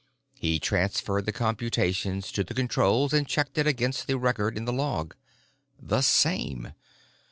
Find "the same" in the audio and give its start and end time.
5.79-6.73